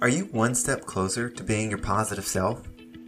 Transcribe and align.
Are 0.00 0.08
you 0.08 0.24
one 0.26 0.56
step 0.56 0.82
closer 0.86 1.30
to 1.30 1.44
being 1.44 1.70
your 1.70 1.78
positive 1.78 2.26
self? 2.26 2.62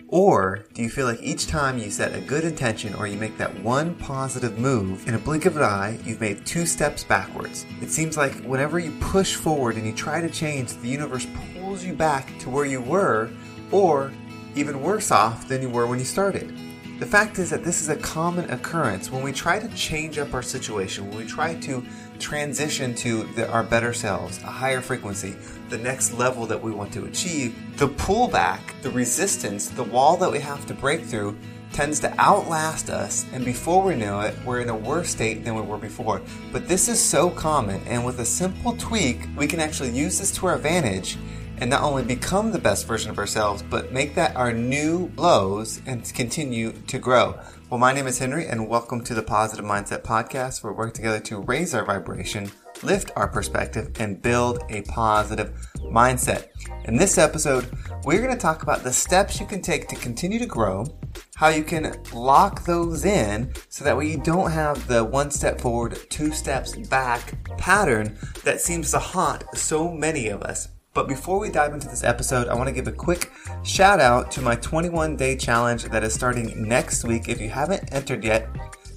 Or 0.09 0.65
do 0.73 0.83
you 0.83 0.89
feel 0.89 1.07
like 1.07 1.21
each 1.21 1.49
time 1.49 1.79
you 1.79 1.91
set 1.91 2.15
a 2.15 2.21
good 2.21 2.45
intention 2.45 2.95
or 2.95 3.09
you 3.09 3.19
make 3.19 3.37
that 3.39 3.61
one 3.61 3.97
positive 3.97 4.57
move, 4.57 5.07
in 5.09 5.15
a 5.15 5.19
blink 5.19 5.47
of 5.47 5.57
an 5.57 5.65
eye, 5.65 5.99
you've 6.05 6.21
made 6.21 6.47
two 6.47 6.65
steps 6.65 7.03
backwards? 7.03 7.67
It 7.83 7.91
seems 7.91 8.17
like 8.17 8.35
whenever 8.45 8.79
you 8.79 8.93
push 9.01 9.35
forward 9.35 9.77
and 9.77 9.85
you 9.85 9.93
try 9.93 10.21
to 10.21 10.31
change, 10.31 10.75
the 10.75 10.89
universe 10.89 11.27
pulls 11.55 11.85
you 11.85 11.93
back 11.93 12.39
to 12.39 12.51
where 12.51 12.65
you 12.65 12.81
were, 12.81 13.31
or 13.73 14.13
even 14.55 14.81
worse 14.81 15.11
off 15.11 15.49
than 15.49 15.63
you 15.63 15.69
were 15.69 15.89
when 15.89 15.99
you 15.99 16.05
started. 16.05 16.57
The 17.01 17.07
fact 17.07 17.39
is 17.41 17.51
that 17.51 17.65
this 17.65 17.83
is 17.83 17.89
a 17.89 17.97
common 17.97 18.49
occurrence 18.51 19.11
when 19.11 19.23
we 19.23 19.33
try 19.33 19.59
to 19.59 19.69
change 19.75 20.19
up 20.19 20.33
our 20.33 20.43
situation, 20.43 21.09
when 21.09 21.19
we 21.19 21.27
try 21.27 21.55
to 21.57 21.85
transition 22.17 22.95
to 22.97 23.25
the, 23.35 23.49
our 23.51 23.63
better 23.63 23.93
selves, 23.93 24.39
a 24.43 24.47
higher 24.47 24.81
frequency, 24.81 25.37
the 25.69 25.79
next 25.79 26.13
level 26.13 26.47
that 26.47 26.61
we 26.61 26.71
want 26.71 26.93
to 26.93 27.05
achieve, 27.05 27.55
the 27.79 27.89
pullback, 27.89 28.61
the 28.83 28.91
resistance, 28.91 29.69
the 29.69 29.85
wall 29.85 30.17
that 30.17 30.31
we 30.31 30.41
have 30.41 30.67
to 30.67 30.75
break 30.75 31.05
through 31.05 31.37
tends 31.73 32.01
to 32.01 32.15
outlast 32.19 32.89
us, 32.89 33.27
and 33.33 33.45
before 33.45 33.83
we 33.83 33.95
know 33.95 34.21
it, 34.21 34.35
we're 34.45 34.61
in 34.61 34.69
a 34.69 34.77
worse 34.77 35.11
state 35.11 35.45
than 35.45 35.55
we 35.55 35.61
were 35.61 35.77
before. 35.77 36.23
But 36.53 36.69
this 36.69 36.89
is 36.89 37.03
so 37.03 37.29
common, 37.31 37.83
and 37.87 38.05
with 38.05 38.21
a 38.21 38.25
simple 38.25 38.77
tweak, 38.77 39.27
we 39.37 39.47
can 39.47 39.61
actually 39.61 39.91
use 39.91 40.19
this 40.19 40.31
to 40.37 40.47
our 40.47 40.55
advantage 40.55 41.19
and 41.59 41.71
not 41.71 41.83
only 41.83 42.03
become 42.03 42.53
the 42.53 42.59
best 42.59 42.87
version 42.87 43.11
of 43.11 43.19
ourselves, 43.19 43.63
but 43.63 43.93
make 43.93 44.15
that 44.15 44.37
our 44.37 44.53
new 44.53 45.11
lows 45.17 45.81
and 45.87 46.13
continue 46.15 46.73
to 46.73 46.99
grow. 46.99 47.39
Well, 47.71 47.81
my 47.81 47.93
name 47.93 48.07
is 48.07 48.19
Henry, 48.19 48.47
and 48.47 48.69
welcome 48.69 49.03
to 49.05 49.15
the 49.15 49.23
Positive 49.23 49.65
Mindset 49.65 50.03
Podcast, 50.03 50.63
where 50.63 50.73
we 50.73 50.79
work 50.79 50.95
together 50.95 51.19
to 51.21 51.41
raise 51.41 51.75
our 51.75 51.85
vibration, 51.85 52.51
lift 52.83 53.11
our 53.17 53.27
perspective, 53.27 53.91
and 53.99 54.21
build 54.21 54.63
a 54.69 54.83
positive 54.83 55.53
mindset. 55.79 56.49
In 56.85 56.97
this 56.97 57.19
episode, 57.19 57.71
we're 58.05 58.23
going 58.23 58.35
to 58.35 58.41
talk 58.41 58.63
about 58.63 58.85
the 58.85 58.93
steps 58.93 59.41
you 59.41 59.47
can 59.47 59.63
take 59.63 59.89
to 59.89 59.97
continue 59.97 60.39
to 60.39 60.47
grow, 60.47 60.87
how 61.35 61.49
you 61.49 61.65
can 61.65 61.97
lock 62.13 62.65
those 62.65 63.05
in 63.05 63.53
so 63.69 63.85
that 63.85 63.97
way 63.97 64.07
you 64.07 64.19
don't 64.19 64.51
have 64.51 64.87
the 64.87 65.03
one 65.03 65.31
step 65.31 65.61
forward, 65.61 65.99
two 66.11 66.31
steps 66.31 66.77
back 66.89 67.35
pattern 67.57 68.19
that 68.45 68.61
seems 68.61 68.91
to 68.91 68.99
haunt 68.99 69.45
so 69.55 69.91
many 69.91 70.29
of 70.29 70.43
us. 70.43 70.69
But 70.97 71.09
before 71.09 71.39
we 71.39 71.51
dive 71.51 71.75
into 71.75 71.89
this 71.89 72.03
episode, 72.03 72.49
I 72.49 72.55
want 72.55 72.69
to 72.69 72.73
give 72.73 72.89
a 72.89 72.93
quick 72.93 73.31
shout 73.63 74.01
out 74.01 74.31
to 74.31 74.41
my 74.41 74.57
21 74.57 75.15
day 75.15 75.37
challenge 75.37 75.85
that 75.85 76.03
is 76.03 76.15
starting 76.15 76.67
next 76.67 77.05
week. 77.05 77.29
If 77.29 77.39
you 77.39 77.51
haven't 77.51 77.93
entered 77.93 78.25
yet, 78.25 78.49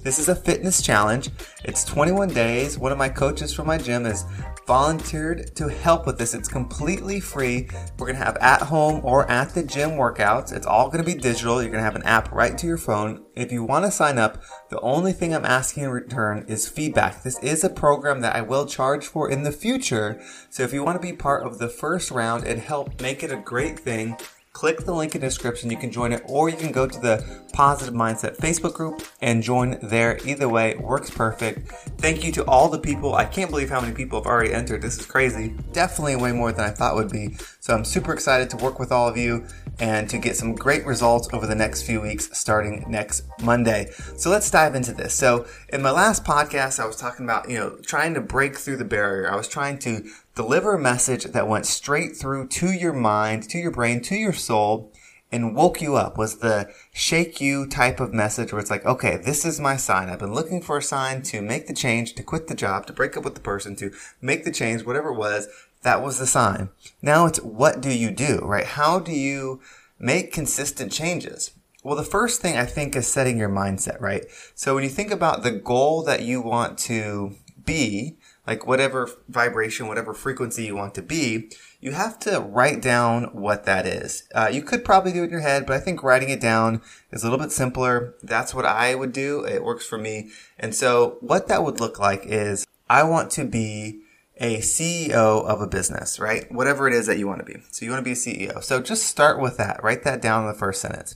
this 0.02 0.18
is 0.18 0.30
a 0.30 0.34
fitness 0.34 0.80
challenge. 0.80 1.28
It's 1.62 1.84
21 1.84 2.30
days. 2.30 2.78
One 2.78 2.90
of 2.90 2.96
my 2.96 3.10
coaches 3.10 3.52
from 3.52 3.66
my 3.66 3.76
gym 3.76 4.04
has 4.04 4.24
volunteered 4.70 5.52
to 5.56 5.66
help 5.66 6.06
with 6.06 6.16
this. 6.16 6.32
It's 6.32 6.48
completely 6.48 7.18
free. 7.18 7.68
We're 7.98 8.06
going 8.06 8.16
to 8.16 8.24
have 8.24 8.36
at 8.36 8.62
home 8.62 9.00
or 9.02 9.28
at 9.28 9.52
the 9.52 9.64
gym 9.64 9.90
workouts. 9.90 10.52
It's 10.52 10.64
all 10.64 10.86
going 10.86 11.04
to 11.04 11.12
be 11.12 11.20
digital. 11.20 11.60
You're 11.60 11.72
going 11.72 11.80
to 11.80 11.84
have 11.84 11.96
an 11.96 12.04
app 12.04 12.30
right 12.30 12.56
to 12.56 12.68
your 12.68 12.78
phone. 12.78 13.24
If 13.34 13.50
you 13.50 13.64
want 13.64 13.84
to 13.86 13.90
sign 13.90 14.16
up, 14.16 14.40
the 14.68 14.78
only 14.78 15.12
thing 15.12 15.34
I'm 15.34 15.44
asking 15.44 15.82
in 15.82 15.90
return 15.90 16.44
is 16.46 16.68
feedback. 16.68 17.24
This 17.24 17.40
is 17.40 17.64
a 17.64 17.68
program 17.68 18.20
that 18.20 18.36
I 18.36 18.42
will 18.42 18.64
charge 18.64 19.06
for 19.06 19.28
in 19.28 19.42
the 19.42 19.50
future. 19.50 20.22
So 20.50 20.62
if 20.62 20.72
you 20.72 20.84
want 20.84 21.02
to 21.02 21.04
be 21.04 21.16
part 21.16 21.44
of 21.44 21.58
the 21.58 21.68
first 21.68 22.12
round 22.12 22.44
and 22.44 22.60
help 22.60 23.00
make 23.00 23.24
it 23.24 23.32
a 23.32 23.38
great 23.38 23.76
thing, 23.76 24.16
click 24.52 24.80
the 24.84 24.92
link 24.92 25.14
in 25.14 25.20
the 25.20 25.26
description. 25.26 25.70
You 25.70 25.76
can 25.76 25.90
join 25.90 26.12
it, 26.12 26.22
or 26.26 26.48
you 26.48 26.56
can 26.56 26.72
go 26.72 26.86
to 26.86 27.00
the 27.00 27.24
Positive 27.52 27.94
Mindset 27.94 28.36
Facebook 28.36 28.74
group 28.74 29.02
and 29.20 29.42
join 29.42 29.78
there. 29.82 30.18
Either 30.24 30.48
way, 30.48 30.76
works 30.76 31.10
perfect. 31.10 31.68
Thank 31.98 32.24
you 32.24 32.32
to 32.32 32.44
all 32.44 32.68
the 32.68 32.78
people. 32.78 33.14
I 33.14 33.24
can't 33.24 33.50
believe 33.50 33.70
how 33.70 33.80
many 33.80 33.94
people 33.94 34.18
have 34.18 34.26
already 34.26 34.52
entered. 34.52 34.82
This 34.82 34.98
is 34.98 35.06
crazy. 35.06 35.54
Definitely 35.72 36.16
way 36.16 36.32
more 36.32 36.52
than 36.52 36.64
I 36.64 36.70
thought 36.70 36.94
would 36.94 37.10
be. 37.10 37.36
So 37.60 37.74
I'm 37.74 37.84
super 37.84 38.12
excited 38.12 38.50
to 38.50 38.56
work 38.56 38.78
with 38.78 38.92
all 38.92 39.08
of 39.08 39.16
you 39.16 39.46
and 39.78 40.08
to 40.10 40.18
get 40.18 40.36
some 40.36 40.54
great 40.54 40.84
results 40.84 41.28
over 41.32 41.46
the 41.46 41.54
next 41.54 41.82
few 41.82 42.00
weeks 42.00 42.28
starting 42.36 42.84
next 42.88 43.24
Monday. 43.42 43.90
So 44.16 44.30
let's 44.30 44.50
dive 44.50 44.74
into 44.74 44.92
this. 44.92 45.14
So 45.14 45.46
in 45.72 45.82
my 45.82 45.90
last 45.90 46.24
podcast, 46.24 46.80
I 46.80 46.86
was 46.86 46.96
talking 46.96 47.24
about, 47.24 47.48
you 47.48 47.58
know, 47.58 47.76
trying 47.82 48.14
to 48.14 48.20
break 48.20 48.56
through 48.56 48.76
the 48.76 48.84
barrier. 48.84 49.30
I 49.30 49.36
was 49.36 49.48
trying 49.48 49.78
to 49.80 50.04
deliver 50.40 50.74
a 50.74 50.78
message 50.78 51.24
that 51.24 51.46
went 51.46 51.66
straight 51.66 52.16
through 52.16 52.48
to 52.48 52.72
your 52.72 52.94
mind, 52.94 53.42
to 53.42 53.58
your 53.58 53.70
brain, 53.70 54.00
to 54.00 54.16
your 54.16 54.32
soul, 54.32 54.90
and 55.30 55.54
woke 55.54 55.82
you 55.82 55.96
up 55.96 56.16
was 56.16 56.38
the 56.38 56.72
shake 56.94 57.42
you 57.42 57.66
type 57.66 58.00
of 58.00 58.14
message 58.14 58.50
where 58.50 58.58
it's 58.58 58.70
like, 58.70 58.86
okay, 58.86 59.18
this 59.18 59.44
is 59.44 59.60
my 59.60 59.76
sign. 59.76 60.08
I've 60.08 60.18
been 60.18 60.32
looking 60.32 60.62
for 60.62 60.78
a 60.78 60.82
sign 60.82 61.20
to 61.24 61.42
make 61.42 61.66
the 61.66 61.74
change, 61.74 62.14
to 62.14 62.22
quit 62.22 62.48
the 62.48 62.54
job, 62.54 62.86
to 62.86 62.94
break 62.94 63.18
up 63.18 63.24
with 63.24 63.34
the 63.34 63.42
person, 63.42 63.76
to 63.76 63.92
make 64.22 64.44
the 64.46 64.50
change, 64.50 64.82
whatever 64.82 65.10
it 65.10 65.18
was. 65.18 65.46
That 65.82 66.02
was 66.02 66.18
the 66.18 66.26
sign. 66.26 66.70
Now 67.02 67.26
it's 67.26 67.40
what 67.42 67.82
do 67.82 67.92
you 67.92 68.10
do, 68.10 68.38
right? 68.42 68.66
How 68.66 68.98
do 68.98 69.12
you 69.12 69.60
make 69.98 70.32
consistent 70.32 70.90
changes? 70.90 71.50
Well, 71.84 71.96
the 71.96 72.02
first 72.02 72.40
thing 72.40 72.56
I 72.56 72.64
think 72.64 72.96
is 72.96 73.06
setting 73.06 73.36
your 73.36 73.50
mindset, 73.50 74.00
right? 74.00 74.24
So 74.54 74.74
when 74.74 74.84
you 74.84 74.90
think 74.90 75.10
about 75.10 75.42
the 75.42 75.52
goal 75.52 76.02
that 76.04 76.22
you 76.22 76.40
want 76.40 76.78
to 76.78 77.36
be, 77.62 78.16
like 78.50 78.66
whatever 78.66 79.08
vibration, 79.28 79.86
whatever 79.86 80.12
frequency 80.12 80.64
you 80.64 80.74
want 80.74 80.92
to 80.96 81.02
be, 81.02 81.48
you 81.80 81.92
have 81.92 82.18
to 82.18 82.40
write 82.40 82.82
down 82.82 83.26
what 83.26 83.64
that 83.64 83.86
is. 83.86 84.24
Uh, 84.34 84.50
you 84.52 84.60
could 84.60 84.84
probably 84.84 85.12
do 85.12 85.22
it 85.22 85.26
in 85.26 85.30
your 85.30 85.38
head, 85.38 85.66
but 85.66 85.76
I 85.76 85.78
think 85.78 86.02
writing 86.02 86.30
it 86.30 86.40
down 86.40 86.82
is 87.12 87.22
a 87.22 87.26
little 87.30 87.38
bit 87.38 87.52
simpler. 87.52 88.16
That's 88.24 88.52
what 88.52 88.66
I 88.66 88.96
would 88.96 89.12
do. 89.12 89.44
It 89.44 89.62
works 89.62 89.86
for 89.86 89.98
me. 89.98 90.30
And 90.58 90.74
so 90.74 91.16
what 91.20 91.46
that 91.46 91.62
would 91.62 91.78
look 91.78 92.00
like 92.00 92.26
is 92.26 92.66
I 92.88 93.04
want 93.04 93.30
to 93.32 93.44
be 93.44 94.00
a 94.38 94.58
CEO 94.58 95.44
of 95.46 95.60
a 95.60 95.68
business, 95.68 96.18
right? 96.18 96.50
Whatever 96.50 96.88
it 96.88 96.94
is 96.94 97.06
that 97.06 97.18
you 97.18 97.28
want 97.28 97.38
to 97.38 97.46
be. 97.46 97.62
So 97.70 97.84
you 97.84 97.92
want 97.92 98.04
to 98.04 98.04
be 98.04 98.12
a 98.12 98.14
CEO. 98.16 98.64
So 98.64 98.82
just 98.82 99.04
start 99.04 99.40
with 99.40 99.58
that. 99.58 99.80
Write 99.84 100.02
that 100.02 100.20
down 100.20 100.42
in 100.42 100.48
the 100.48 100.58
first 100.58 100.80
sentence. 100.80 101.14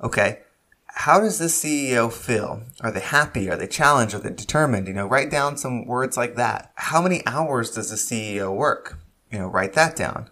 Okay 0.00 0.38
how 0.94 1.20
does 1.20 1.38
the 1.38 1.46
CEO 1.46 2.12
feel? 2.12 2.62
Are 2.82 2.90
they 2.90 3.00
happy? 3.00 3.50
Are 3.50 3.56
they 3.56 3.66
challenged? 3.66 4.14
Are 4.14 4.18
they 4.18 4.30
determined? 4.30 4.86
You 4.86 4.94
know, 4.94 5.06
write 5.06 5.30
down 5.30 5.56
some 5.56 5.86
words 5.86 6.16
like 6.16 6.36
that. 6.36 6.70
How 6.74 7.00
many 7.00 7.26
hours 7.26 7.70
does 7.70 7.90
the 7.90 7.96
CEO 7.96 8.54
work? 8.54 8.98
You 9.30 9.38
know, 9.38 9.46
write 9.46 9.72
that 9.72 9.96
down. 9.96 10.28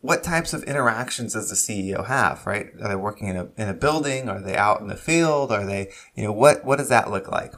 What 0.00 0.22
types 0.22 0.52
of 0.52 0.62
interactions 0.64 1.34
does 1.34 1.48
the 1.48 1.56
CEO 1.56 2.06
have, 2.06 2.46
right? 2.46 2.68
Are 2.80 2.88
they 2.88 2.96
working 2.96 3.28
in 3.28 3.36
a, 3.36 3.48
in 3.56 3.68
a 3.68 3.74
building? 3.74 4.28
Are 4.28 4.40
they 4.40 4.56
out 4.56 4.80
in 4.80 4.86
the 4.86 4.96
field? 4.96 5.50
Are 5.50 5.66
they, 5.66 5.90
you 6.14 6.24
know, 6.24 6.32
what, 6.32 6.64
what 6.64 6.78
does 6.78 6.88
that 6.88 7.10
look 7.10 7.30
like? 7.30 7.52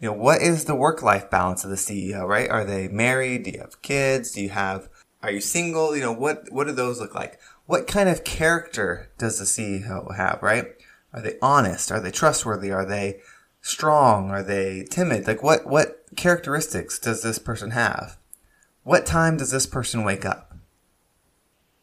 You 0.00 0.08
know, 0.08 0.16
what 0.16 0.40
is 0.40 0.64
the 0.64 0.74
work-life 0.74 1.30
balance 1.30 1.64
of 1.64 1.70
the 1.70 1.76
CEO, 1.76 2.26
right? 2.26 2.48
Are 2.48 2.64
they 2.64 2.86
married? 2.88 3.44
Do 3.44 3.50
you 3.50 3.60
have 3.60 3.82
kids? 3.82 4.32
Do 4.32 4.42
you 4.42 4.50
have, 4.50 4.88
are 5.22 5.30
you 5.30 5.40
single? 5.40 5.96
You 5.96 6.02
know, 6.02 6.12
what, 6.12 6.50
what 6.50 6.66
do 6.66 6.72
those 6.72 7.00
look 7.00 7.14
like? 7.14 7.40
What 7.66 7.88
kind 7.88 8.08
of 8.08 8.22
character 8.22 9.10
does 9.18 9.38
the 9.38 9.44
CEO 9.44 10.16
have, 10.16 10.40
right? 10.40 10.75
Are 11.16 11.22
they 11.22 11.38
honest? 11.40 11.90
Are 11.90 11.98
they 11.98 12.10
trustworthy? 12.10 12.70
Are 12.70 12.84
they 12.84 13.20
strong? 13.62 14.30
Are 14.30 14.42
they 14.42 14.84
timid? 14.84 15.26
Like 15.26 15.42
what, 15.42 15.66
what 15.66 16.04
characteristics 16.14 16.98
does 16.98 17.22
this 17.22 17.38
person 17.38 17.70
have? 17.70 18.18
What 18.82 19.06
time 19.06 19.38
does 19.38 19.50
this 19.50 19.66
person 19.66 20.04
wake 20.04 20.26
up? 20.26 20.54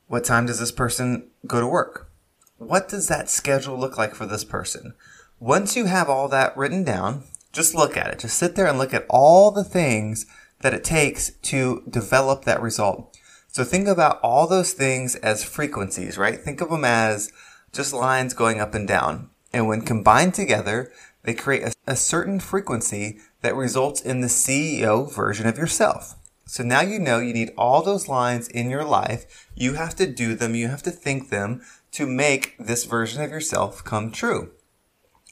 What 0.07 0.23
time 0.23 0.45
does 0.45 0.59
this 0.59 0.71
person 0.71 1.31
go 1.47 1.59
to 1.59 1.67
work? 1.67 2.11
What 2.57 2.87
does 2.87 3.07
that 3.07 3.29
schedule 3.29 3.77
look 3.77 3.97
like 3.97 4.13
for 4.13 4.27
this 4.27 4.43
person? 4.43 4.93
Once 5.39 5.75
you 5.75 5.85
have 5.85 6.09
all 6.09 6.27
that 6.29 6.55
written 6.55 6.83
down, 6.83 7.23
just 7.51 7.73
look 7.73 7.97
at 7.97 8.07
it. 8.13 8.19
Just 8.19 8.37
sit 8.37 8.55
there 8.55 8.67
and 8.67 8.77
look 8.77 8.93
at 8.93 9.07
all 9.09 9.49
the 9.49 9.63
things 9.63 10.27
that 10.61 10.73
it 10.73 10.83
takes 10.83 11.31
to 11.31 11.83
develop 11.89 12.45
that 12.45 12.61
result. 12.61 13.17
So 13.47 13.63
think 13.63 13.87
about 13.87 14.19
all 14.21 14.47
those 14.47 14.73
things 14.73 15.15
as 15.15 15.43
frequencies, 15.43 16.17
right? 16.17 16.39
Think 16.39 16.61
of 16.61 16.69
them 16.69 16.85
as 16.85 17.31
just 17.73 17.93
lines 17.93 18.33
going 18.33 18.61
up 18.61 18.73
and 18.73 18.87
down. 18.87 19.29
And 19.51 19.67
when 19.67 19.81
combined 19.81 20.33
together, 20.33 20.91
they 21.23 21.33
create 21.33 21.63
a, 21.63 21.73
a, 21.87 21.95
certain 21.95 22.39
frequency 22.39 23.19
that 23.41 23.55
results 23.55 24.01
in 24.01 24.21
the 24.21 24.27
CEO 24.27 25.13
version 25.13 25.47
of 25.47 25.57
yourself. 25.57 26.15
So 26.45 26.63
now 26.63 26.81
you 26.81 26.99
know 26.99 27.19
you 27.19 27.33
need 27.33 27.51
all 27.57 27.81
those 27.81 28.07
lines 28.07 28.47
in 28.47 28.69
your 28.69 28.83
life. 28.83 29.47
You 29.55 29.73
have 29.73 29.95
to 29.95 30.05
do 30.05 30.35
them. 30.35 30.55
You 30.55 30.67
have 30.67 30.83
to 30.83 30.91
think 30.91 31.29
them 31.29 31.61
to 31.91 32.05
make 32.05 32.55
this 32.57 32.85
version 32.85 33.21
of 33.21 33.31
yourself 33.31 33.83
come 33.83 34.11
true. 34.11 34.51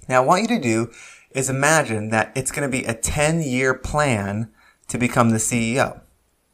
Now, 0.07 0.23
what 0.23 0.25
I 0.25 0.39
want 0.39 0.49
you 0.49 0.57
to 0.57 0.63
do 0.63 0.91
is 1.31 1.49
imagine 1.49 2.09
that 2.09 2.31
it's 2.35 2.51
going 2.51 2.69
to 2.69 2.77
be 2.77 2.85
a 2.85 2.93
10 2.93 3.41
year 3.41 3.73
plan 3.73 4.51
to 4.87 4.97
become 4.97 5.29
the 5.29 5.37
CEO. 5.37 6.01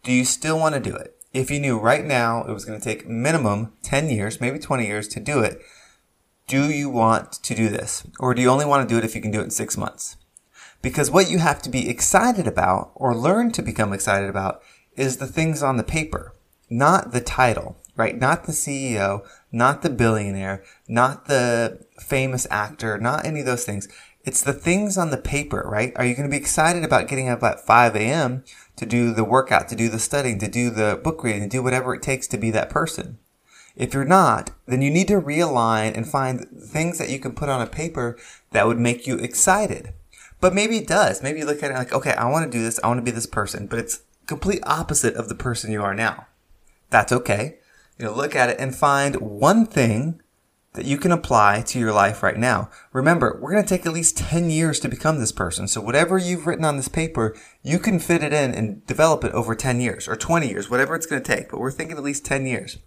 Do 0.03 0.11
you 0.11 0.25
still 0.25 0.59
want 0.59 0.75
to 0.75 0.81
do 0.81 0.95
it? 0.95 1.17
if 1.33 1.51
you 1.51 1.59
knew 1.59 1.77
right 1.77 2.05
now 2.05 2.43
it 2.43 2.51
was 2.51 2.65
going 2.65 2.79
to 2.79 2.83
take 2.83 3.07
minimum 3.07 3.73
10 3.83 4.09
years, 4.09 4.41
maybe 4.41 4.59
20 4.59 4.85
years 4.85 5.07
to 5.09 5.19
do 5.19 5.39
it, 5.39 5.61
do 6.47 6.71
you 6.71 6.89
want 6.89 7.33
to 7.33 7.53
do 7.53 7.67
this? 7.67 8.07
Or 8.19 8.33
do 8.33 8.41
you 8.41 8.49
only 8.49 8.65
want 8.65 8.87
to 8.87 8.93
do 8.93 8.97
it 8.97 9.03
if 9.03 9.15
you 9.15 9.21
can 9.21 9.31
do 9.31 9.41
it 9.41 9.45
in 9.45 9.49
six 9.51 9.77
months? 9.77 10.15
Because 10.81 11.11
what 11.11 11.29
you 11.29 11.39
have 11.39 11.61
to 11.63 11.69
be 11.69 11.89
excited 11.89 12.47
about 12.47 12.91
or 12.95 13.13
learn 13.13 13.51
to 13.51 13.61
become 13.61 13.91
excited 13.91 14.29
about 14.29 14.61
is 14.95 15.17
the 15.17 15.27
things 15.27 15.61
on 15.61 15.75
the 15.75 15.83
paper, 15.83 16.33
not 16.69 17.11
the 17.11 17.19
title, 17.19 17.77
right? 17.97 18.17
Not 18.17 18.45
the 18.45 18.53
CEO, 18.53 19.27
not 19.51 19.81
the 19.81 19.89
billionaire, 19.89 20.63
not 20.87 21.25
the 21.25 21.85
famous 21.99 22.47
actor, 22.49 22.97
not 22.97 23.25
any 23.25 23.41
of 23.41 23.45
those 23.45 23.65
things. 23.65 23.89
It's 24.23 24.41
the 24.41 24.53
things 24.53 24.97
on 24.97 25.09
the 25.09 25.17
paper, 25.17 25.63
right? 25.65 25.91
Are 25.95 26.05
you 26.05 26.15
going 26.15 26.29
to 26.29 26.33
be 26.33 26.41
excited 26.41 26.83
about 26.83 27.07
getting 27.07 27.27
up 27.27 27.43
at 27.43 27.65
5 27.65 27.95
a.m. 27.95 28.43
to 28.77 28.85
do 28.85 29.13
the 29.13 29.23
workout, 29.23 29.67
to 29.69 29.75
do 29.75 29.89
the 29.89 29.99
studying, 29.99 30.39
to 30.39 30.47
do 30.47 30.69
the 30.69 30.99
book 31.03 31.23
reading, 31.23 31.43
to 31.43 31.49
do 31.49 31.63
whatever 31.63 31.93
it 31.93 32.01
takes 32.01 32.27
to 32.27 32.37
be 32.37 32.51
that 32.51 32.69
person? 32.69 33.19
If 33.77 33.93
you're 33.93 34.05
not, 34.05 34.49
then 34.65 34.81
you 34.81 34.89
need 34.89 35.07
to 35.09 35.21
realign 35.21 35.95
and 35.95 36.07
find 36.07 36.47
things 36.59 36.97
that 36.97 37.09
you 37.09 37.19
can 37.19 37.33
put 37.33 37.47
on 37.47 37.61
a 37.61 37.67
paper 37.67 38.17
that 38.51 38.65
would 38.65 38.79
make 38.79 39.05
you 39.05 39.17
excited. 39.17 39.93
But 40.41 40.55
maybe 40.55 40.77
it 40.77 40.87
does. 40.87 41.21
Maybe 41.21 41.39
you 41.39 41.45
look 41.45 41.61
at 41.61 41.71
it 41.71 41.75
like, 41.75 41.93
okay, 41.93 42.13
I 42.13 42.29
want 42.29 42.51
to 42.51 42.57
do 42.57 42.63
this. 42.63 42.79
I 42.83 42.87
want 42.87 42.97
to 42.97 43.05
be 43.05 43.11
this 43.11 43.27
person, 43.27 43.67
but 43.67 43.79
it's 43.79 44.01
complete 44.25 44.61
opposite 44.63 45.15
of 45.15 45.29
the 45.29 45.35
person 45.35 45.71
you 45.71 45.83
are 45.83 45.93
now. 45.93 46.25
That's 46.89 47.11
okay. 47.11 47.59
You 47.99 48.05
know, 48.05 48.13
look 48.13 48.35
at 48.35 48.49
it 48.49 48.59
and 48.59 48.75
find 48.75 49.15
one 49.17 49.65
thing 49.65 50.21
that 50.73 50.85
you 50.85 50.97
can 50.97 51.11
apply 51.11 51.61
to 51.61 51.79
your 51.79 51.91
life 51.91 52.21
right 52.21 52.37
now. 52.37 52.69
Remember, 52.93 53.39
we're 53.41 53.51
going 53.51 53.63
to 53.63 53.69
take 53.69 53.85
at 53.85 53.93
least 53.93 54.17
10 54.17 54.49
years 54.49 54.79
to 54.79 54.89
become 54.89 55.19
this 55.19 55.31
person. 55.31 55.67
So 55.67 55.81
whatever 55.81 56.17
you've 56.17 56.45
written 56.45 56.65
on 56.65 56.77
this 56.77 56.87
paper, 56.87 57.35
you 57.63 57.79
can 57.79 57.99
fit 57.99 58.23
it 58.23 58.33
in 58.33 58.53
and 58.53 58.85
develop 58.85 59.23
it 59.23 59.33
over 59.33 59.55
10 59.55 59.81
years 59.81 60.07
or 60.07 60.15
20 60.15 60.47
years, 60.47 60.69
whatever 60.69 60.95
it's 60.95 61.07
going 61.07 61.21
to 61.21 61.35
take. 61.35 61.49
But 61.49 61.59
we're 61.59 61.71
thinking 61.71 61.97
at 61.97 62.03
least 62.03 62.25
10 62.25 62.45
years. 62.45 62.77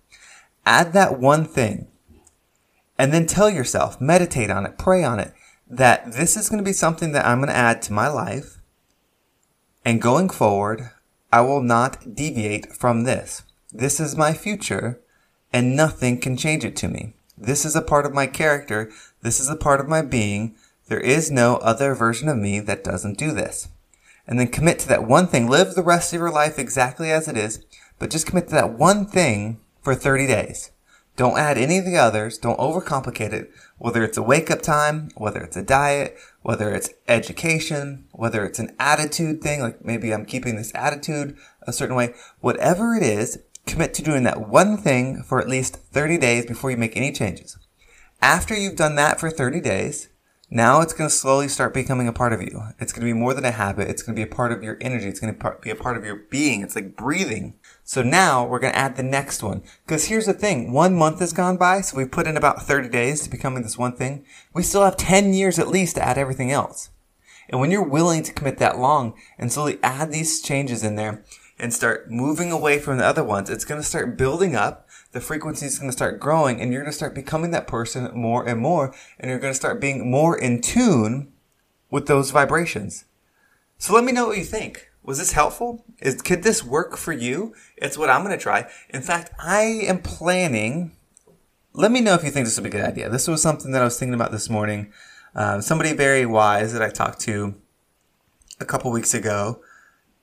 Add 0.70 0.92
that 0.92 1.18
one 1.18 1.46
thing 1.46 1.88
and 2.96 3.12
then 3.12 3.26
tell 3.26 3.50
yourself, 3.50 4.00
meditate 4.00 4.50
on 4.50 4.64
it, 4.64 4.78
pray 4.78 5.02
on 5.02 5.18
it, 5.18 5.34
that 5.68 6.12
this 6.12 6.36
is 6.36 6.48
going 6.48 6.62
to 6.62 6.64
be 6.64 6.72
something 6.72 7.10
that 7.10 7.26
I'm 7.26 7.38
going 7.38 7.48
to 7.48 7.56
add 7.56 7.82
to 7.82 7.92
my 7.92 8.06
life. 8.06 8.58
And 9.84 10.00
going 10.00 10.30
forward, 10.30 10.90
I 11.32 11.40
will 11.40 11.60
not 11.60 12.14
deviate 12.14 12.72
from 12.72 13.02
this. 13.02 13.42
This 13.72 13.98
is 13.98 14.16
my 14.16 14.32
future 14.32 15.00
and 15.52 15.74
nothing 15.74 16.20
can 16.20 16.36
change 16.36 16.64
it 16.64 16.76
to 16.76 16.88
me. 16.88 17.14
This 17.36 17.64
is 17.64 17.74
a 17.74 17.82
part 17.82 18.06
of 18.06 18.14
my 18.14 18.28
character. 18.28 18.92
This 19.22 19.40
is 19.40 19.48
a 19.48 19.56
part 19.56 19.80
of 19.80 19.88
my 19.88 20.02
being. 20.02 20.54
There 20.86 21.00
is 21.00 21.32
no 21.32 21.56
other 21.56 21.96
version 21.96 22.28
of 22.28 22.38
me 22.38 22.60
that 22.60 22.84
doesn't 22.84 23.18
do 23.18 23.32
this. 23.32 23.70
And 24.24 24.38
then 24.38 24.46
commit 24.46 24.78
to 24.80 24.88
that 24.88 25.08
one 25.08 25.26
thing. 25.26 25.48
Live 25.48 25.74
the 25.74 25.82
rest 25.82 26.12
of 26.12 26.20
your 26.20 26.30
life 26.30 26.60
exactly 26.60 27.10
as 27.10 27.26
it 27.26 27.36
is, 27.36 27.64
but 27.98 28.10
just 28.10 28.26
commit 28.26 28.46
to 28.50 28.54
that 28.54 28.78
one 28.78 29.04
thing 29.04 29.58
for 29.82 29.94
30 29.94 30.26
days. 30.26 30.70
Don't 31.16 31.38
add 31.38 31.58
any 31.58 31.76
of 31.76 31.84
the 31.84 31.96
others. 31.96 32.38
Don't 32.38 32.58
overcomplicate 32.58 33.32
it. 33.32 33.50
Whether 33.78 34.02
it's 34.04 34.16
a 34.16 34.22
wake 34.22 34.50
up 34.50 34.62
time, 34.62 35.10
whether 35.16 35.40
it's 35.40 35.56
a 35.56 35.62
diet, 35.62 36.16
whether 36.42 36.70
it's 36.70 36.90
education, 37.08 38.06
whether 38.12 38.44
it's 38.44 38.58
an 38.58 38.74
attitude 38.78 39.42
thing, 39.42 39.60
like 39.60 39.84
maybe 39.84 40.14
I'm 40.14 40.24
keeping 40.24 40.56
this 40.56 40.72
attitude 40.74 41.36
a 41.62 41.72
certain 41.72 41.96
way, 41.96 42.14
whatever 42.40 42.94
it 42.94 43.02
is, 43.02 43.38
commit 43.66 43.92
to 43.94 44.02
doing 44.02 44.22
that 44.22 44.48
one 44.48 44.76
thing 44.76 45.22
for 45.22 45.40
at 45.40 45.48
least 45.48 45.76
30 45.76 46.16
days 46.18 46.46
before 46.46 46.70
you 46.70 46.76
make 46.76 46.96
any 46.96 47.12
changes. 47.12 47.58
After 48.22 48.54
you've 48.54 48.76
done 48.76 48.94
that 48.96 49.20
for 49.20 49.30
30 49.30 49.60
days, 49.60 50.08
now 50.52 50.80
it's 50.80 50.92
going 50.92 51.08
to 51.08 51.14
slowly 51.14 51.46
start 51.46 51.72
becoming 51.72 52.08
a 52.08 52.12
part 52.12 52.32
of 52.32 52.42
you. 52.42 52.60
It's 52.80 52.92
going 52.92 53.06
to 53.06 53.12
be 53.12 53.18
more 53.18 53.34
than 53.34 53.44
a 53.44 53.52
habit. 53.52 53.88
It's 53.88 54.02
going 54.02 54.16
to 54.16 54.18
be 54.18 54.28
a 54.28 54.34
part 54.34 54.50
of 54.50 54.64
your 54.64 54.76
energy. 54.80 55.06
It's 55.06 55.20
going 55.20 55.32
to 55.32 55.56
be 55.62 55.70
a 55.70 55.76
part 55.76 55.96
of 55.96 56.04
your 56.04 56.16
being. 56.28 56.62
It's 56.62 56.74
like 56.74 56.96
breathing. 56.96 57.54
So 57.84 58.02
now 58.02 58.44
we're 58.44 58.58
going 58.58 58.72
to 58.72 58.78
add 58.78 58.96
the 58.96 59.04
next 59.04 59.44
one. 59.44 59.62
Because 59.86 60.06
here's 60.06 60.26
the 60.26 60.32
thing. 60.32 60.72
One 60.72 60.96
month 60.96 61.20
has 61.20 61.32
gone 61.32 61.56
by. 61.56 61.82
So 61.82 61.96
we 61.96 62.04
put 62.04 62.26
in 62.26 62.36
about 62.36 62.62
30 62.62 62.88
days 62.88 63.22
to 63.22 63.30
becoming 63.30 63.62
this 63.62 63.78
one 63.78 63.94
thing. 63.94 64.24
We 64.52 64.64
still 64.64 64.84
have 64.84 64.96
10 64.96 65.34
years 65.34 65.60
at 65.60 65.68
least 65.68 65.94
to 65.94 66.04
add 66.04 66.18
everything 66.18 66.50
else. 66.50 66.90
And 67.48 67.60
when 67.60 67.70
you're 67.70 67.88
willing 67.88 68.24
to 68.24 68.32
commit 68.32 68.58
that 68.58 68.78
long 68.78 69.14
and 69.38 69.52
slowly 69.52 69.78
add 69.84 70.10
these 70.10 70.40
changes 70.40 70.82
in 70.82 70.96
there 70.96 71.24
and 71.60 71.72
start 71.72 72.10
moving 72.10 72.50
away 72.50 72.80
from 72.80 72.98
the 72.98 73.06
other 73.06 73.22
ones, 73.22 73.50
it's 73.50 73.64
going 73.64 73.80
to 73.80 73.86
start 73.86 74.18
building 74.18 74.56
up 74.56 74.88
the 75.12 75.20
frequency 75.20 75.66
is 75.66 75.78
going 75.78 75.90
to 75.90 75.96
start 75.96 76.20
growing 76.20 76.60
and 76.60 76.72
you're 76.72 76.82
going 76.82 76.92
to 76.92 76.96
start 76.96 77.14
becoming 77.14 77.50
that 77.50 77.66
person 77.66 78.10
more 78.14 78.46
and 78.46 78.60
more. 78.60 78.94
And 79.18 79.30
you're 79.30 79.40
going 79.40 79.52
to 79.52 79.58
start 79.58 79.80
being 79.80 80.10
more 80.10 80.38
in 80.38 80.60
tune 80.60 81.32
with 81.90 82.06
those 82.06 82.30
vibrations. 82.30 83.04
So 83.78 83.94
let 83.94 84.04
me 84.04 84.12
know 84.12 84.28
what 84.28 84.38
you 84.38 84.44
think. 84.44 84.90
Was 85.02 85.18
this 85.18 85.32
helpful? 85.32 85.84
Is, 86.00 86.20
could 86.20 86.42
this 86.42 86.62
work 86.62 86.96
for 86.96 87.12
you? 87.12 87.54
It's 87.76 87.98
what 87.98 88.10
I'm 88.10 88.22
going 88.22 88.36
to 88.36 88.42
try. 88.42 88.70
In 88.90 89.02
fact, 89.02 89.32
I 89.38 89.62
am 89.62 90.02
planning. 90.02 90.92
Let 91.72 91.90
me 91.90 92.00
know 92.00 92.14
if 92.14 92.22
you 92.22 92.30
think 92.30 92.46
this 92.46 92.56
would 92.56 92.70
be 92.70 92.76
a 92.76 92.80
good 92.80 92.88
idea. 92.88 93.08
This 93.08 93.26
was 93.26 93.42
something 93.42 93.72
that 93.72 93.80
I 93.80 93.86
was 93.86 93.98
thinking 93.98 94.14
about 94.14 94.30
this 94.30 94.50
morning. 94.50 94.92
Um, 95.34 95.62
somebody 95.62 95.94
very 95.94 96.26
wise 96.26 96.72
that 96.72 96.82
I 96.82 96.90
talked 96.90 97.20
to 97.22 97.54
a 98.60 98.64
couple 98.64 98.90
weeks 98.92 99.14
ago 99.14 99.62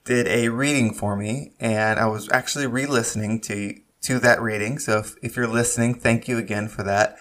did 0.06 0.28
a 0.28 0.50
reading 0.50 0.94
for 0.94 1.18
me, 1.18 1.54
and 1.60 2.00
I 2.00 2.06
was 2.06 2.30
actually 2.32 2.68
re-listening 2.68 3.42
to 3.42 3.76
to 4.02 4.20
that 4.20 4.42
reading. 4.42 4.80
So 4.80 5.00
if, 5.00 5.16
if 5.22 5.36
you're 5.36 5.48
listening, 5.48 5.96
thank 5.96 6.28
you 6.28 6.38
again 6.38 6.68
for 6.68 6.84
that. 6.84 7.18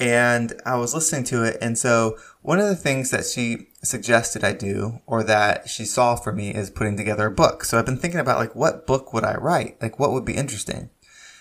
And 0.00 0.52
I 0.64 0.76
was 0.76 0.94
listening 0.94 1.24
to 1.24 1.42
it. 1.42 1.56
And 1.60 1.76
so 1.76 2.16
one 2.42 2.60
of 2.60 2.68
the 2.68 2.76
things 2.76 3.10
that 3.10 3.26
she 3.26 3.68
suggested 3.82 4.44
I 4.44 4.52
do 4.52 5.00
or 5.06 5.24
that 5.24 5.68
she 5.68 5.84
saw 5.84 6.14
for 6.14 6.32
me 6.32 6.54
is 6.54 6.70
putting 6.70 6.96
together 6.96 7.26
a 7.26 7.32
book. 7.32 7.64
So 7.64 7.78
I've 7.78 7.86
been 7.86 7.96
thinking 7.96 8.20
about 8.20 8.38
like, 8.38 8.54
what 8.54 8.86
book 8.86 9.12
would 9.12 9.24
I 9.24 9.34
write? 9.34 9.80
Like, 9.82 9.98
what 9.98 10.12
would 10.12 10.24
be 10.24 10.36
interesting? 10.36 10.90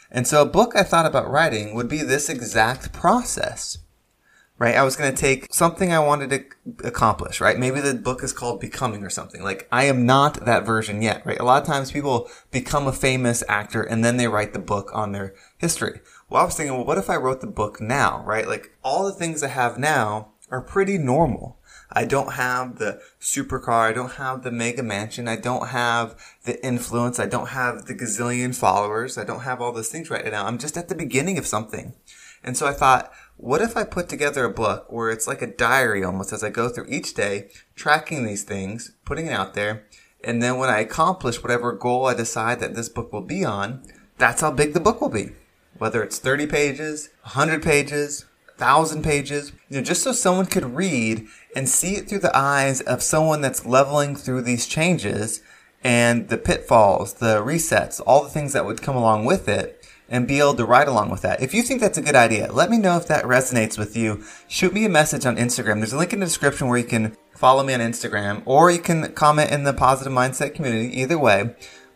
And 0.09 0.25
so 0.25 0.41
a 0.41 0.45
book 0.45 0.75
I 0.75 0.83
thought 0.83 1.05
about 1.05 1.29
writing 1.29 1.75
would 1.75 1.89
be 1.89 2.01
this 2.01 2.29
exact 2.29 2.93
process 2.93 3.77
right? 4.59 4.75
I 4.75 4.83
was 4.83 4.95
going 4.95 5.13
to 5.13 5.19
take 5.19 5.53
something 5.53 5.91
I 5.91 5.99
wanted 5.99 6.29
to 6.31 6.87
accomplish, 6.87 7.39
right? 7.39 7.57
Maybe 7.57 7.79
the 7.79 7.93
book 7.93 8.23
is 8.23 8.33
called 8.33 8.59
Becoming 8.59 9.03
or 9.03 9.09
something. 9.09 9.43
Like, 9.43 9.67
I 9.71 9.85
am 9.85 10.05
not 10.05 10.45
that 10.45 10.65
version 10.65 11.01
yet, 11.01 11.25
right? 11.25 11.39
A 11.39 11.43
lot 11.43 11.61
of 11.61 11.67
times 11.67 11.91
people 11.91 12.29
become 12.51 12.87
a 12.87 12.93
famous 12.93 13.43
actor 13.47 13.83
and 13.83 14.03
then 14.03 14.17
they 14.17 14.27
write 14.27 14.53
the 14.53 14.59
book 14.59 14.89
on 14.93 15.11
their 15.11 15.35
history. 15.57 15.99
Well, 16.29 16.41
I 16.41 16.45
was 16.45 16.55
thinking, 16.55 16.75
well, 16.75 16.85
what 16.85 16.97
if 16.97 17.09
I 17.09 17.17
wrote 17.17 17.41
the 17.41 17.47
book 17.47 17.79
now, 17.79 18.23
right? 18.25 18.47
Like, 18.47 18.75
all 18.83 19.05
the 19.05 19.13
things 19.13 19.43
I 19.43 19.47
have 19.47 19.77
now 19.77 20.31
are 20.49 20.61
pretty 20.61 20.97
normal. 20.97 21.57
I 21.91 22.05
don't 22.05 22.33
have 22.33 22.79
the 22.79 23.01
supercar. 23.19 23.89
I 23.89 23.93
don't 23.93 24.13
have 24.13 24.43
the 24.43 24.51
mega 24.51 24.83
mansion. 24.83 25.27
I 25.27 25.37
don't 25.37 25.69
have 25.69 26.15
the 26.43 26.63
influence. 26.65 27.19
I 27.19 27.27
don't 27.27 27.49
have 27.49 27.85
the 27.85 27.95
gazillion 27.95 28.55
followers. 28.55 29.17
I 29.17 29.23
don't 29.23 29.41
have 29.41 29.61
all 29.61 29.71
those 29.71 29.89
things 29.89 30.09
right 30.09 30.25
now. 30.25 30.45
I'm 30.45 30.57
just 30.57 30.77
at 30.77 30.89
the 30.89 30.95
beginning 30.95 31.37
of 31.37 31.47
something. 31.47 31.93
And 32.43 32.57
so 32.57 32.67
I 32.67 32.73
thought, 32.73 33.11
what 33.37 33.61
if 33.61 33.77
I 33.77 33.83
put 33.83 34.09
together 34.09 34.45
a 34.45 34.53
book 34.53 34.91
where 34.91 35.11
it's 35.11 35.27
like 35.27 35.41
a 35.41 35.47
diary 35.47 36.03
almost 36.03 36.33
as 36.33 36.43
I 36.43 36.49
go 36.49 36.69
through 36.69 36.87
each 36.89 37.13
day, 37.13 37.49
tracking 37.75 38.25
these 38.25 38.43
things, 38.43 38.91
putting 39.05 39.27
it 39.27 39.33
out 39.33 39.53
there, 39.53 39.85
and 40.23 40.41
then 40.41 40.57
when 40.57 40.69
I 40.69 40.79
accomplish 40.79 41.41
whatever 41.41 41.71
goal 41.71 42.07
I 42.07 42.15
decide 42.15 42.59
that 42.59 42.73
this 42.73 42.89
book 42.89 43.13
will 43.13 43.21
be 43.21 43.45
on, 43.45 43.83
that's 44.17 44.41
how 44.41 44.51
big 44.51 44.73
the 44.73 44.79
book 44.79 44.99
will 44.99 45.09
be. 45.09 45.33
Whether 45.77 46.01
it's 46.01 46.17
30 46.17 46.47
pages, 46.47 47.09
100 47.21 47.61
pages, 47.61 48.25
1,000 48.57 49.03
pages, 49.03 49.51
you 49.69 49.77
know, 49.77 49.83
just 49.83 50.01
so 50.01 50.11
someone 50.11 50.47
could 50.47 50.75
read 50.75 51.27
and 51.55 51.69
see 51.69 51.95
it 51.95 52.09
through 52.09 52.19
the 52.19 52.35
eyes 52.35 52.81
of 52.81 53.03
someone 53.03 53.41
that's 53.41 53.67
leveling 53.67 54.15
through 54.15 54.41
these 54.41 54.65
changes 54.65 55.43
and 55.83 56.29
the 56.29 56.37
pitfalls, 56.37 57.15
the 57.15 57.43
resets, 57.43 58.01
all 58.07 58.23
the 58.23 58.29
things 58.29 58.53
that 58.53 58.65
would 58.65 58.81
come 58.81 58.95
along 58.95 59.25
with 59.25 59.47
it 59.47 59.76
and 60.09 60.27
be 60.27 60.39
able 60.39 60.55
to 60.55 60.65
ride 60.65 60.87
along 60.87 61.09
with 61.09 61.21
that. 61.21 61.41
If 61.41 61.53
you 61.53 61.63
think 61.63 61.81
that's 61.81 61.97
a 61.97 62.01
good 62.01 62.15
idea, 62.15 62.51
let 62.51 62.69
me 62.69 62.77
know 62.77 62.97
if 62.97 63.07
that 63.07 63.25
resonates 63.25 63.77
with 63.77 63.95
you. 63.95 64.23
Shoot 64.47 64.73
me 64.73 64.85
a 64.85 64.89
message 64.89 65.25
on 65.25 65.37
Instagram. 65.37 65.77
There's 65.77 65.93
a 65.93 65.97
link 65.97 66.13
in 66.13 66.19
the 66.19 66.25
description 66.25 66.67
where 66.67 66.77
you 66.77 66.85
can 66.85 67.15
follow 67.35 67.63
me 67.63 67.73
on 67.73 67.79
Instagram 67.79 68.41
or 68.45 68.71
you 68.71 68.79
can 68.79 69.11
comment 69.13 69.51
in 69.51 69.63
the 69.63 69.73
positive 69.73 70.13
mindset 70.13 70.55
community 70.55 70.99
either 71.01 71.19
way 71.19 71.55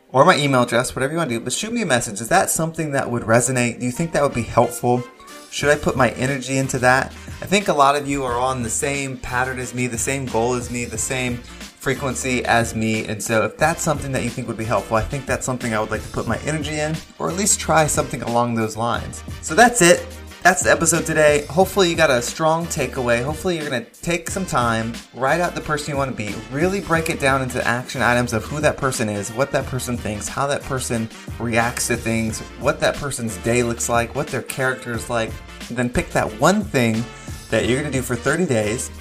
or 0.10 0.26
my 0.26 0.38
email 0.38 0.64
address, 0.64 0.96
whatever 0.96 1.14
you 1.14 1.18
want 1.18 1.30
to 1.30 1.38
do. 1.38 1.44
But 1.44 1.54
shoot 1.54 1.72
me 1.72 1.82
a 1.82 1.86
message. 1.86 2.20
Is 2.22 2.30
that 2.30 2.50
something 2.50 2.92
that 2.92 3.10
would 3.10 3.24
resonate? 3.24 3.80
Do 3.80 3.86
you 3.86 3.92
think 3.92 4.12
that 4.12 4.24
would 4.24 4.34
be 4.34 4.44
helpful? 4.44 5.04
Should 5.52 5.70
I 5.70 5.76
put 5.76 5.98
my 5.98 6.12
energy 6.12 6.58
into 6.58 6.80
that? 6.80 7.08
I 7.42 7.46
think 7.46 7.68
a 7.68 7.74
lot 7.74 7.96
of 7.96 8.08
you 8.08 8.24
are 8.24 8.40
on 8.40 8.64
the 8.64 8.70
same 8.70 9.18
pattern 9.18 9.60
as 9.60 9.74
me, 9.74 9.88
the 9.88 9.98
same 9.98 10.26
goal 10.26 10.54
as 10.54 10.72
me, 10.72 10.86
the 10.86 10.98
same 10.98 11.42
frequency 11.82 12.46
as 12.46 12.76
me. 12.76 13.06
And 13.06 13.22
so 13.22 13.44
if 13.44 13.58
that's 13.58 13.82
something 13.82 14.12
that 14.12 14.24
you 14.24 14.30
think 14.30 14.48
would 14.48 14.56
be 14.56 14.64
helpful, 14.64 14.98
I 14.98 15.02
think 15.02 15.26
that's 15.26 15.48
something 15.48 15.74
I 15.74 15.80
would 15.80 15.90
like 15.90 16.04
to 16.04 16.10
put 16.10 16.28
my 16.28 16.38
energy 16.42 16.80
in, 16.80 16.96
or 17.18 17.28
at 17.28 17.36
least 17.36 17.60
try 17.60 17.88
something 17.88 18.22
along 18.22 18.54
those 18.54 18.78
lines. 18.78 19.24
So 19.42 19.56
that's 19.56 19.82
it. 19.82 20.06
That's 20.44 20.62
the 20.62 20.72
episode 20.72 21.08
today. 21.08 21.46
Hopefully, 21.48 21.90
you 21.90 21.96
got 21.96 22.12
a 22.12 22.22
strong 22.22 22.68
takeaway. 22.68 23.24
Hopefully, 23.24 23.58
you're 23.58 23.70
going 23.70 23.84
to 23.84 24.02
take 24.02 24.30
some 24.30 24.46
time, 24.46 24.94
write 25.16 25.42
out 25.42 25.56
the 25.56 25.62
person 25.62 25.92
you 25.92 25.98
want 25.98 26.12
to 26.12 26.18
be, 26.18 26.36
really 26.52 26.82
break 26.82 27.10
it 27.10 27.20
down 27.20 27.42
into 27.42 27.66
action 27.68 28.04
items 28.04 28.34
of 28.34 28.44
who 28.44 28.60
that 28.62 28.78
person 28.78 29.10
is, 29.10 29.32
what 29.34 29.52
that 29.52 29.66
person 29.66 29.98
thinks, 29.98 30.28
how 30.28 30.46
that 30.48 30.62
person 30.62 31.10
reacts 31.40 31.88
to 31.88 31.96
things, 31.96 32.42
what 32.60 32.80
that 32.80 32.96
person's 32.96 33.38
day 33.38 33.64
looks 33.64 33.90
like, 33.90 34.14
what 34.14 34.28
their 34.28 34.44
character 34.44 34.94
is 34.94 35.10
like. 35.10 35.32
And 35.70 35.78
then 35.78 35.90
pick 35.90 36.10
that 36.12 36.40
one 36.40 36.64
thing 36.64 37.04
that 37.50 37.68
you're 37.68 37.80
going 37.80 37.92
to 37.92 37.98
do 37.98 38.04
for 38.04 38.16
30 38.16 38.46
days 38.46 38.92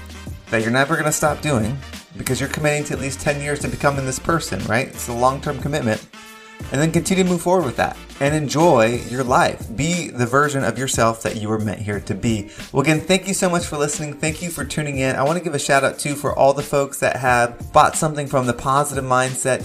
that 0.50 0.62
you're 0.62 0.70
never 0.70 0.94
going 0.94 1.06
to 1.06 1.12
stop 1.12 1.42
doing 1.42 1.76
because 2.16 2.40
you're 2.40 2.48
committing 2.48 2.84
to 2.84 2.94
at 2.94 3.00
least 3.00 3.20
10 3.20 3.40
years 3.40 3.60
to 3.60 3.68
becoming 3.68 4.06
this 4.06 4.18
person, 4.18 4.64
right? 4.66 4.88
It's 4.88 5.08
a 5.08 5.12
long 5.12 5.40
term 5.40 5.58
commitment. 5.60 6.04
and 6.72 6.80
then 6.80 6.92
continue 6.92 7.24
to 7.24 7.30
move 7.30 7.40
forward 7.40 7.64
with 7.64 7.76
that 7.76 7.96
and 8.20 8.34
enjoy 8.34 9.00
your 9.08 9.24
life. 9.24 9.74
Be 9.74 10.10
the 10.10 10.26
version 10.26 10.62
of 10.62 10.78
yourself 10.78 11.22
that 11.22 11.36
you 11.36 11.48
were 11.48 11.58
meant 11.58 11.80
here 11.80 12.00
to 12.00 12.14
be. 12.14 12.50
Well, 12.70 12.82
again, 12.82 13.00
thank 13.00 13.26
you 13.26 13.32
so 13.32 13.48
much 13.48 13.64
for 13.64 13.78
listening. 13.78 14.12
Thank 14.12 14.42
you 14.42 14.50
for 14.50 14.64
tuning 14.64 14.98
in. 14.98 15.16
I 15.16 15.22
want 15.22 15.38
to 15.38 15.42
give 15.42 15.54
a 15.54 15.58
shout 15.58 15.84
out 15.84 15.98
too 15.98 16.14
for 16.14 16.38
all 16.38 16.52
the 16.52 16.62
folks 16.62 17.00
that 17.00 17.16
have 17.16 17.72
bought 17.72 17.96
something 17.96 18.26
from 18.26 18.46
the 18.46 18.52
Positive 18.52 19.04
Mindset 19.04 19.62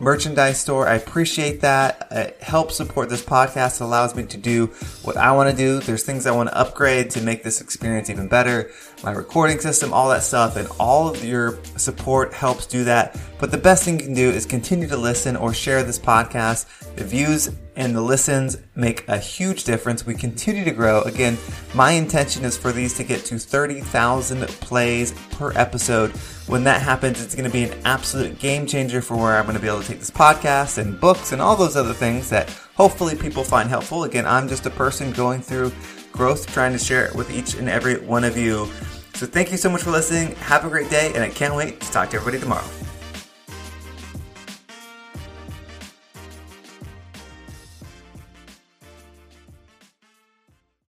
merchandise 0.00 0.60
store. 0.60 0.86
I 0.86 0.94
appreciate 0.94 1.60
that. 1.60 2.08
Uh, 2.10 2.18
it 2.20 2.42
helps 2.42 2.76
support 2.76 3.08
this 3.08 3.22
podcast. 3.22 3.80
It 3.80 3.84
allows 3.84 4.14
me 4.14 4.24
to 4.26 4.36
do 4.36 4.66
what 5.02 5.16
I 5.16 5.32
want 5.32 5.50
to 5.50 5.56
do. 5.56 5.80
There's 5.80 6.04
things 6.04 6.26
I 6.26 6.30
want 6.30 6.48
to 6.48 6.56
upgrade 6.56 7.10
to 7.10 7.20
make 7.20 7.42
this 7.42 7.60
experience 7.60 8.10
even 8.10 8.28
better. 8.28 8.70
My 9.02 9.12
recording 9.12 9.60
system, 9.60 9.92
all 9.92 10.08
that 10.10 10.22
stuff, 10.22 10.56
and 10.56 10.68
all 10.78 11.08
of 11.08 11.24
your 11.24 11.58
support 11.76 12.32
helps 12.32 12.66
do 12.66 12.84
that. 12.84 13.18
But 13.38 13.50
the 13.50 13.58
best 13.58 13.84
thing 13.84 13.98
you 13.98 14.06
can 14.06 14.14
do 14.14 14.28
is 14.28 14.46
continue 14.46 14.88
to 14.88 14.96
listen 14.96 15.36
or 15.36 15.52
share 15.54 15.82
this 15.82 15.98
podcast. 15.98 16.66
The 16.96 17.04
views 17.04 17.50
and 17.78 17.94
the 17.94 18.02
listens 18.02 18.58
make 18.74 19.08
a 19.08 19.16
huge 19.16 19.62
difference. 19.62 20.04
We 20.04 20.14
continue 20.14 20.64
to 20.64 20.72
grow. 20.72 21.00
Again, 21.02 21.38
my 21.74 21.92
intention 21.92 22.44
is 22.44 22.58
for 22.58 22.72
these 22.72 22.92
to 22.94 23.04
get 23.04 23.24
to 23.26 23.38
30,000 23.38 24.48
plays 24.48 25.12
per 25.30 25.52
episode. 25.52 26.10
When 26.48 26.64
that 26.64 26.82
happens, 26.82 27.22
it's 27.22 27.36
going 27.36 27.48
to 27.48 27.52
be 27.52 27.62
an 27.62 27.78
absolute 27.84 28.40
game 28.40 28.66
changer 28.66 29.00
for 29.00 29.16
where 29.16 29.36
I'm 29.36 29.44
going 29.44 29.54
to 29.54 29.62
be 29.62 29.68
able 29.68 29.80
to 29.80 29.86
take 29.86 30.00
this 30.00 30.10
podcast 30.10 30.78
and 30.78 31.00
books 31.00 31.30
and 31.30 31.40
all 31.40 31.54
those 31.54 31.76
other 31.76 31.94
things 31.94 32.28
that 32.30 32.50
hopefully 32.74 33.14
people 33.14 33.44
find 33.44 33.68
helpful. 33.68 34.02
Again, 34.02 34.26
I'm 34.26 34.48
just 34.48 34.66
a 34.66 34.70
person 34.70 35.12
going 35.12 35.40
through 35.40 35.70
growth, 36.10 36.52
trying 36.52 36.72
to 36.72 36.78
share 36.78 37.06
it 37.06 37.14
with 37.14 37.30
each 37.30 37.54
and 37.54 37.68
every 37.68 38.00
one 38.00 38.24
of 38.24 38.36
you. 38.36 38.68
So 39.14 39.24
thank 39.24 39.52
you 39.52 39.56
so 39.56 39.70
much 39.70 39.82
for 39.82 39.92
listening. 39.92 40.34
Have 40.36 40.64
a 40.64 40.68
great 40.68 40.90
day, 40.90 41.12
and 41.14 41.22
I 41.22 41.28
can't 41.28 41.54
wait 41.54 41.80
to 41.80 41.92
talk 41.92 42.10
to 42.10 42.16
everybody 42.16 42.40
tomorrow. 42.42 42.66